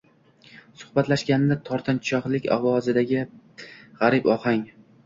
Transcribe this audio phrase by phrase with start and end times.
[0.83, 4.71] Suhbatlashgandagi tortinchoqliq ovozidagi g'arib ohang